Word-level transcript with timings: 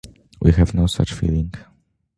We 0.41 0.51
have 0.53 0.73
no 0.73 0.87
such 0.87 1.13
feeling. 1.13 1.53